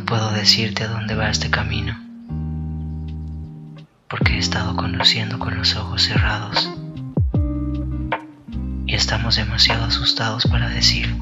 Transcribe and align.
No 0.00 0.06
puedo 0.06 0.32
decirte 0.32 0.84
a 0.84 0.88
dónde 0.88 1.14
va 1.14 1.28
este 1.28 1.50
camino, 1.50 1.94
porque 4.08 4.32
he 4.32 4.38
estado 4.38 4.74
conduciendo 4.74 5.38
con 5.38 5.58
los 5.58 5.76
ojos 5.76 6.04
cerrados 6.04 6.70
y 8.86 8.94
estamos 8.94 9.36
demasiado 9.36 9.84
asustados 9.84 10.46
para 10.46 10.70
decir 10.70 11.14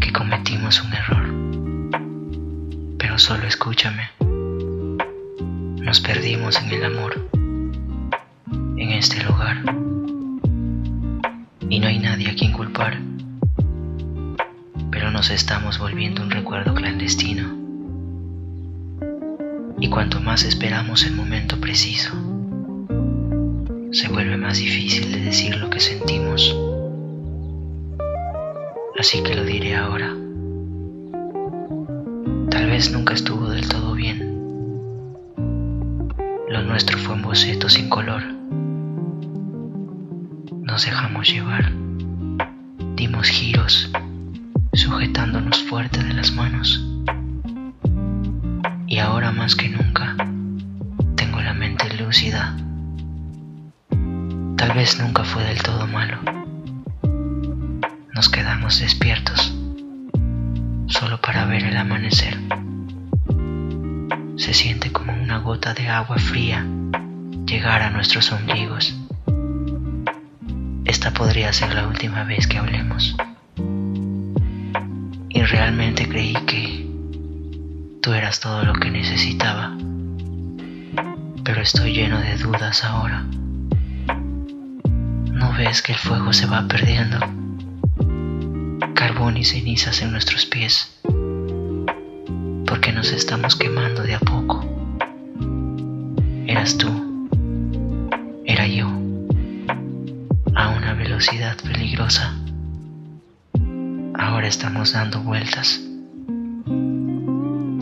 que 0.00 0.12
cometimos 0.14 0.82
un 0.82 0.94
error. 0.94 2.96
Pero 2.96 3.18
solo 3.18 3.46
escúchame. 3.46 4.08
Nos 5.78 6.00
perdimos 6.00 6.56
en 6.56 6.70
el 6.70 6.86
amor, 6.86 7.28
en 8.78 8.92
este 8.92 9.22
lugar, 9.22 9.58
y 11.68 11.80
no 11.80 11.86
hay 11.86 11.98
nadie 11.98 12.30
a 12.30 12.34
quien 12.34 12.52
culpar 12.52 12.96
pero 15.02 15.10
nos 15.10 15.30
estamos 15.30 15.78
volviendo 15.78 16.22
un 16.22 16.30
recuerdo 16.30 16.74
clandestino. 16.74 17.41
Y 19.82 19.88
cuanto 19.88 20.20
más 20.20 20.44
esperamos 20.44 21.04
el 21.04 21.16
momento 21.16 21.58
preciso, 21.60 22.12
se 23.90 24.06
vuelve 24.06 24.36
más 24.36 24.58
difícil 24.58 25.10
de 25.10 25.18
decir 25.22 25.56
lo 25.56 25.70
que 25.70 25.80
sentimos. 25.80 26.56
Así 28.96 29.24
que 29.24 29.34
lo 29.34 29.44
diré 29.44 29.74
ahora. 29.74 30.06
Tal 32.48 32.66
vez 32.70 32.92
nunca 32.92 33.14
estuvo 33.14 33.48
del 33.48 33.68
todo 33.68 33.94
bien. 33.94 34.20
Lo 36.48 36.62
nuestro 36.62 36.96
fue 36.98 37.16
un 37.16 37.22
boceto 37.22 37.68
sin 37.68 37.88
color. 37.88 38.22
Nos 40.62 40.84
dejamos 40.84 41.28
llevar. 41.28 41.72
Dimos 42.94 43.26
giros 43.26 43.90
sujetándonos 44.74 45.60
fuerte 45.64 45.91
más 49.42 49.56
que 49.56 49.68
nunca 49.68 50.14
tengo 51.16 51.40
la 51.40 51.52
mente 51.52 51.92
lúcida. 51.94 52.56
Tal 54.56 54.72
vez 54.72 55.00
nunca 55.00 55.24
fue 55.24 55.42
del 55.42 55.60
todo 55.60 55.84
malo. 55.88 56.18
Nos 58.14 58.28
quedamos 58.28 58.78
despiertos 58.78 59.52
solo 60.86 61.20
para 61.20 61.44
ver 61.46 61.64
el 61.64 61.76
amanecer. 61.76 62.38
Se 64.36 64.54
siente 64.54 64.92
como 64.92 65.12
una 65.12 65.38
gota 65.38 65.74
de 65.74 65.88
agua 65.88 66.18
fría 66.18 66.64
llegar 67.44 67.82
a 67.82 67.90
nuestros 67.90 68.30
ombligos. 68.30 68.96
Esta 70.84 71.10
podría 71.10 71.52
ser 71.52 71.74
la 71.74 71.88
última 71.88 72.22
vez 72.22 72.46
que 72.46 72.58
hablemos 72.58 73.16
y 75.30 75.42
realmente 75.42 76.08
creí 76.08 76.34
que 76.46 76.91
tú 78.02 78.12
eras 78.12 78.40
todo 78.40 78.64
lo 78.64 78.74
que 78.74 78.90
necesitaba. 78.90 79.74
Pero 81.44 81.62
estoy 81.62 81.94
lleno 81.94 82.20
de 82.20 82.36
dudas 82.36 82.84
ahora. 82.84 83.24
¿No 85.30 85.52
ves 85.56 85.80
que 85.80 85.92
el 85.92 85.98
fuego 85.98 86.32
se 86.32 86.46
va 86.46 86.66
perdiendo? 86.68 87.18
Carbón 88.94 89.36
y 89.36 89.44
cenizas 89.44 90.02
en 90.02 90.12
nuestros 90.12 90.44
pies. 90.44 90.94
Porque 92.66 92.92
nos 92.92 93.12
estamos 93.12 93.56
quemando 93.56 94.02
de 94.02 94.16
a 94.16 94.20
poco. 94.20 94.64
Eras 96.46 96.76
tú. 96.76 97.30
Era 98.44 98.66
yo. 98.66 98.88
A 100.54 100.68
una 100.68 100.92
velocidad 100.94 101.56
peligrosa 101.62 102.34
ahora 104.32 104.48
estamos 104.48 104.92
dando 104.92 105.20
vueltas. 105.20 105.80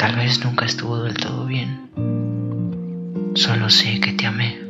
Tal 0.00 0.16
vez 0.16 0.42
nunca 0.42 0.64
estuvo 0.64 1.02
del 1.02 1.12
todo 1.12 1.44
bien. 1.44 1.90
Solo 3.34 3.68
sé 3.68 4.00
que 4.00 4.14
te 4.14 4.24
amé. 4.24 4.69